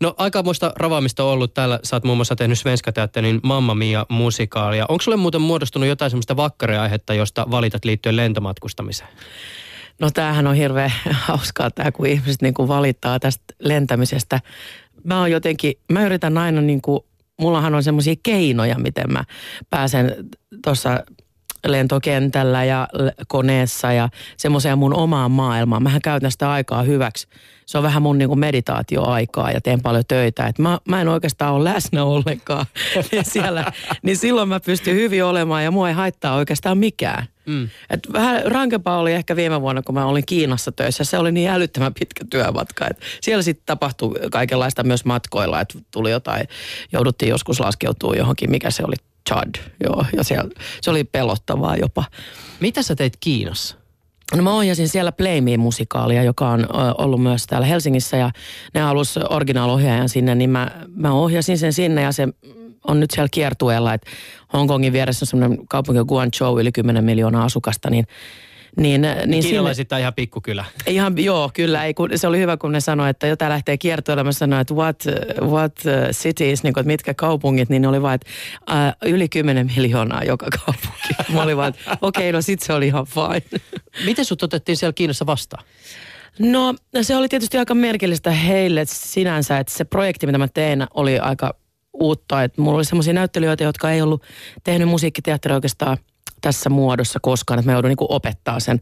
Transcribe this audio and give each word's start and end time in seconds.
No 0.00 0.14
aikamoista 0.16 0.72
ravaamista 0.76 1.24
on 1.24 1.30
ollut 1.30 1.54
täällä. 1.54 1.80
Sä 1.82 1.96
oot 1.96 2.04
muun 2.04 2.18
muassa 2.18 2.36
tehnyt 2.36 2.58
Svenska 2.58 2.92
Teatterin 2.92 3.40
Mamma 3.42 3.74
Mia 3.74 4.06
musikaalia. 4.08 4.86
Onko 4.88 5.02
sulle 5.02 5.16
muuten 5.16 5.40
muodostunut 5.40 5.88
jotain 5.88 6.10
semmoista 6.10 6.36
vakkareaihetta, 6.36 7.14
josta 7.14 7.46
valitat 7.50 7.84
liittyen 7.84 8.16
lentomatkustamiseen? 8.16 9.10
No 10.00 10.10
tämähän 10.10 10.46
on 10.46 10.54
hirveän 10.54 10.92
hauskaa 11.12 11.70
tämä, 11.70 11.92
kun 11.92 12.06
ihmiset 12.06 12.42
niin 12.42 12.54
kuin 12.54 12.68
valittaa 12.68 13.20
tästä 13.20 13.44
lentämisestä. 13.58 14.40
Mä 15.04 15.20
oon 15.20 15.30
jotenkin, 15.30 15.74
mä 15.92 16.06
yritän 16.06 16.38
aina 16.38 16.60
niin 16.60 16.82
kuin, 16.82 17.00
mullahan 17.40 17.74
on 17.74 17.82
semmoisia 17.82 18.14
keinoja, 18.22 18.78
miten 18.78 19.12
mä 19.12 19.24
pääsen 19.70 20.14
tuossa 20.64 21.04
lentokentällä 21.66 22.64
ja 22.64 22.88
koneessa 23.28 23.92
ja 23.92 24.08
semmoiseen 24.36 24.78
mun 24.78 24.94
omaan 24.94 25.30
maailmaan. 25.30 25.82
Mähän 25.82 26.02
käytän 26.02 26.32
sitä 26.32 26.50
aikaa 26.50 26.82
hyväksi. 26.82 27.28
Se 27.66 27.78
on 27.78 27.84
vähän 27.84 28.02
mun 28.02 28.18
niin 28.18 28.28
kuin 28.28 28.40
meditaatioaikaa 28.40 29.50
ja 29.50 29.60
teen 29.60 29.82
paljon 29.82 30.04
töitä. 30.08 30.46
Et 30.46 30.58
mä, 30.58 30.78
mä 30.88 31.00
en 31.00 31.08
oikeastaan 31.08 31.54
ole 31.54 31.64
läsnä 31.64 32.04
ollenkaan 32.04 32.66
siellä. 33.22 33.72
Niin 34.02 34.16
silloin 34.16 34.48
mä 34.48 34.60
pystyn 34.60 34.94
hyvin 34.94 35.24
olemaan 35.24 35.64
ja 35.64 35.70
mua 35.70 35.88
ei 35.88 35.94
haittaa 35.94 36.34
oikeastaan 36.34 36.78
mikään. 36.78 37.26
Mm. 37.46 37.68
Et 37.90 38.00
vähän 38.12 38.42
rankempaa 38.44 38.98
oli 38.98 39.12
ehkä 39.12 39.36
viime 39.36 39.60
vuonna, 39.60 39.82
kun 39.82 39.94
mä 39.94 40.06
olin 40.06 40.26
Kiinassa 40.26 40.72
töissä. 40.72 41.04
Se 41.04 41.18
oli 41.18 41.32
niin 41.32 41.50
älyttömän 41.50 41.94
pitkä 41.94 42.24
työmatka. 42.30 42.86
Et 42.90 43.00
siellä 43.20 43.42
sitten 43.42 43.66
tapahtui 43.66 44.14
kaikenlaista 44.30 44.82
myös 44.82 45.04
matkoilla, 45.04 45.60
että 45.60 45.78
tuli 45.90 46.10
jotain, 46.10 46.48
jouduttiin 46.92 47.30
joskus 47.30 47.60
laskeutua 47.60 48.14
johonkin, 48.14 48.50
mikä 48.50 48.70
se 48.70 48.82
oli, 48.84 48.94
Chad. 49.28 49.54
Joo, 49.84 50.04
ja 50.16 50.24
siellä, 50.24 50.50
se 50.80 50.90
oli 50.90 51.04
pelottavaa 51.04 51.76
jopa. 51.76 52.04
Mitä 52.60 52.82
sä 52.82 52.96
teit 52.96 53.16
Kiinassa? 53.20 53.76
No 54.36 54.42
mä 54.42 54.54
ohjasin 54.54 54.88
siellä 54.88 55.12
Play 55.12 55.40
Me-musikaalia, 55.40 56.22
joka 56.22 56.48
on 56.48 56.66
ollut 56.98 57.22
myös 57.22 57.46
täällä 57.46 57.66
Helsingissä 57.66 58.16
ja 58.16 58.30
ne 58.74 58.80
halus 58.80 59.16
originaalohjaajan 59.30 60.08
sinne, 60.08 60.34
niin 60.34 60.50
mä, 60.50 60.70
mä 60.94 61.12
ohjasin 61.12 61.58
sen 61.58 61.72
sinne 61.72 62.02
ja 62.02 62.12
se 62.12 62.28
on 62.84 63.00
nyt 63.00 63.10
siellä 63.10 63.28
kiertueella, 63.30 63.94
että 63.94 64.10
Hongkongin 64.52 64.92
vieressä 64.92 65.22
on 65.22 65.26
semmoinen 65.26 65.66
kaupunki 65.68 66.04
Guangzhou, 66.04 66.58
yli 66.58 66.72
10 66.72 67.04
miljoonaa 67.04 67.44
asukasta, 67.44 67.90
niin 67.90 68.06
niin, 68.76 69.06
niin 69.26 69.42
Kiinalaisittain 69.42 69.98
sinne, 69.98 70.02
ihan 70.02 70.14
pikkukylä. 70.14 70.64
Ihan, 70.86 71.24
joo, 71.24 71.50
kyllä. 71.54 71.84
Ei, 71.84 71.94
kun, 71.94 72.10
se 72.16 72.26
oli 72.26 72.38
hyvä, 72.38 72.56
kun 72.56 72.72
ne 72.72 72.80
sanoi, 72.80 73.10
että 73.10 73.26
jota 73.26 73.48
lähtee 73.48 73.78
kiertoilla. 73.78 74.24
Mä 74.24 74.32
sanoin, 74.32 74.60
että 74.60 74.74
what, 74.74 75.04
what 75.40 75.74
cities, 76.10 76.62
niin 76.62 76.74
kuin, 76.74 76.80
että 76.82 76.86
mitkä 76.86 77.14
kaupungit, 77.14 77.68
niin 77.68 77.82
ne 77.82 77.88
oli 77.88 78.02
vaan, 78.02 78.14
että 78.14 78.30
uh, 78.70 79.08
yli 79.08 79.28
10 79.28 79.70
miljoonaa 79.76 80.24
joka 80.24 80.46
kaupunki. 80.50 81.08
Mä 81.34 81.42
olin 81.42 81.56
vaan, 81.56 81.74
okei, 82.02 82.22
okay, 82.22 82.32
no 82.32 82.42
sit 82.42 82.60
se 82.60 82.72
oli 82.72 82.86
ihan 82.86 83.06
fine. 83.06 83.60
Miten 84.06 84.24
sut 84.24 84.42
otettiin 84.42 84.76
siellä 84.76 84.92
Kiinassa 84.92 85.26
vastaan? 85.26 85.64
No 86.38 86.74
se 87.02 87.16
oli 87.16 87.28
tietysti 87.28 87.58
aika 87.58 87.74
merkillistä 87.74 88.30
heille 88.30 88.82
sinänsä, 88.86 89.58
että 89.58 89.72
se 89.72 89.84
projekti, 89.84 90.26
mitä 90.26 90.38
mä 90.38 90.48
tein, 90.48 90.86
oli 90.94 91.18
aika 91.18 91.54
uutta. 91.92 92.42
Että 92.42 92.62
mulla 92.62 92.76
oli 92.76 92.84
semmoisia 92.84 93.12
näyttelijöitä, 93.12 93.64
jotka 93.64 93.90
ei 93.90 94.02
ollut 94.02 94.22
tehnyt 94.64 94.88
musiikkiteatteria 94.88 95.54
oikeastaan 95.54 95.96
tässä 96.40 96.70
muodossa 96.70 97.18
koskaan. 97.22 97.58
Että 97.58 97.70
mä 97.70 97.72
joudun 97.72 97.88
niin 97.88 97.96
opettaa 98.00 98.60
sen 98.60 98.80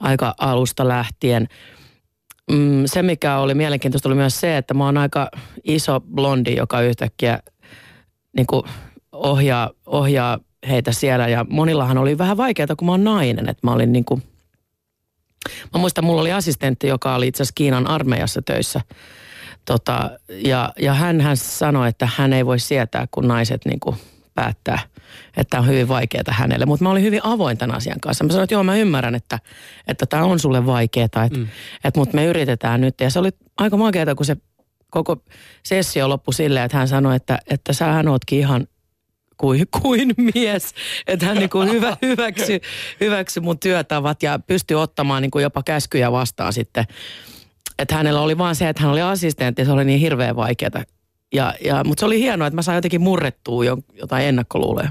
aika 0.00 0.34
alusta 0.38 0.88
lähtien. 0.88 1.48
Mm, 2.50 2.82
se, 2.86 3.02
mikä 3.02 3.38
oli 3.38 3.54
mielenkiintoista, 3.54 4.08
oli 4.08 4.16
myös 4.16 4.40
se, 4.40 4.56
että 4.56 4.74
mä 4.74 4.84
oon 4.84 4.98
aika 4.98 5.30
iso 5.64 6.00
blondi, 6.00 6.56
joka 6.56 6.80
yhtäkkiä 6.80 7.38
niin 8.36 8.46
kuin 8.46 8.62
ohjaa, 9.12 9.70
ohjaa 9.86 10.38
heitä 10.68 10.92
siellä. 10.92 11.28
Ja 11.28 11.46
monillahan 11.48 11.98
oli 11.98 12.18
vähän 12.18 12.36
vaikeaa, 12.36 12.76
kun 12.76 12.86
mä 12.86 12.92
oon 12.92 13.04
nainen. 13.04 13.48
Että 13.48 13.66
mä 13.66 13.72
olin 13.72 13.92
niin 13.92 14.04
kuin, 14.04 14.22
mä 15.74 15.80
muistan, 15.80 16.04
mulla 16.04 16.20
oli 16.20 16.32
assistentti, 16.32 16.86
joka 16.86 17.14
oli 17.14 17.28
itse 17.28 17.42
asiassa 17.42 17.54
Kiinan 17.54 17.86
armeijassa 17.86 18.42
töissä– 18.42 18.80
Tota, 19.64 20.10
ja, 20.28 20.72
ja 20.78 20.94
hän, 20.94 21.20
hän 21.20 21.36
sanoi, 21.36 21.88
että 21.88 22.08
hän 22.16 22.32
ei 22.32 22.46
voi 22.46 22.58
sietää, 22.58 23.06
kun 23.10 23.28
naiset 23.28 23.64
niin 23.64 23.80
kuin 23.80 23.96
päättää, 24.34 24.78
että 25.36 25.58
on 25.58 25.66
hyvin 25.66 25.88
vaikeaa 25.88 26.24
hänelle. 26.30 26.66
Mutta 26.66 26.82
mä 26.82 26.90
olin 26.90 27.02
hyvin 27.02 27.20
avoin 27.22 27.58
tämän 27.58 27.76
asian 27.76 28.00
kanssa. 28.00 28.24
Mä 28.24 28.30
sanoin, 28.30 28.44
että 28.44 28.54
joo, 28.54 28.62
mä 28.62 28.76
ymmärrän, 28.76 29.14
että, 29.14 29.38
että 29.86 30.06
tämä 30.06 30.24
on 30.24 30.38
sulle 30.38 30.66
vaikeaa, 30.66 31.04
että, 31.04 31.28
mm. 31.36 31.48
että, 31.84 32.00
mutta 32.00 32.14
me 32.14 32.26
yritetään 32.26 32.80
nyt. 32.80 33.00
Ja 33.00 33.10
se 33.10 33.18
oli 33.18 33.30
aika 33.56 33.76
makeata, 33.76 34.14
kun 34.14 34.26
se 34.26 34.36
koko 34.90 35.16
sessio 35.62 36.08
loppui 36.08 36.34
silleen, 36.34 36.64
että 36.64 36.76
hän 36.76 36.88
sanoi, 36.88 37.16
että, 37.16 37.38
että 37.50 37.72
sähän 37.72 38.08
ootkin 38.08 38.38
ihan 38.38 38.66
kuin, 39.36 39.66
kuin 39.82 40.14
mies. 40.34 40.74
Että 41.06 41.26
hän 41.26 41.36
niin 41.36 41.50
kuin 41.50 41.70
hyvä, 41.70 41.96
hyväksy, 42.02 42.60
hyväksy 43.00 43.40
mun 43.40 43.58
työtavat 43.58 44.22
ja 44.22 44.38
pystyi 44.38 44.74
ottamaan 44.74 45.22
niin 45.22 45.30
kuin 45.30 45.42
jopa 45.42 45.62
käskyjä 45.62 46.12
vastaan 46.12 46.52
sitten 46.52 46.84
että 47.80 47.94
hänellä 47.94 48.20
oli 48.20 48.38
vaan 48.38 48.54
se, 48.54 48.68
että 48.68 48.82
hän 48.82 48.92
oli 48.92 49.02
assistentti 49.02 49.62
ja 49.62 49.66
se 49.66 49.72
oli 49.72 49.84
niin 49.84 50.00
hirveän 50.00 50.36
vaikeaa. 50.36 50.82
Ja, 51.32 51.54
ja, 51.64 51.84
mutta 51.84 52.00
se 52.00 52.06
oli 52.06 52.20
hienoa, 52.20 52.46
että 52.46 52.54
mä 52.54 52.62
sain 52.62 52.76
jotenkin 52.76 53.00
murrettua 53.00 53.64
jotain 53.94 54.26
ennakkoluuleja. 54.26 54.90